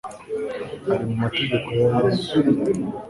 ari 0.91 1.03
mu 1.09 1.15
mategeko 1.23 1.67
ya 1.79 1.87
yesu 2.01 2.37